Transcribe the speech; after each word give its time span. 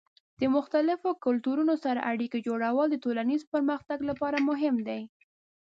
د 0.39 0.41
مختلفو 0.55 1.09
کلتورونو 1.25 1.73
سره 1.83 2.05
اړیکې 2.11 2.39
جوړول 2.47 2.87
د 2.91 2.95
ټولنیز 3.03 3.41
پرمختګ 3.53 3.99
لپاره 4.09 4.37
مهم 4.49 4.75
دي. 4.87 5.01